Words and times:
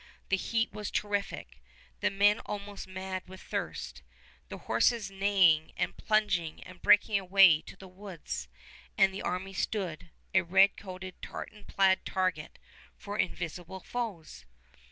The 0.29 0.35
heat 0.35 0.73
was 0.73 0.89
terrific, 0.89 1.61
the 1.99 2.09
men 2.09 2.39
almost 2.39 2.87
mad 2.87 3.27
with 3.29 3.39
thirst, 3.39 4.01
the 4.49 4.57
horses 4.57 5.11
neighing 5.11 5.73
and 5.77 5.95
plunging 5.95 6.63
and 6.63 6.81
breaking 6.81 7.19
away 7.19 7.61
to 7.61 7.75
the 7.77 7.87
woods; 7.87 8.47
and 8.97 9.13
the 9.13 9.21
army 9.21 9.53
stood, 9.53 10.09
a 10.33 10.41
red 10.41 10.75
coated, 10.75 11.21
tartan 11.21 11.65
plaid 11.65 12.03
target 12.03 12.57
for 12.97 13.19
invisible 13.19 13.79
foes! 13.79 14.45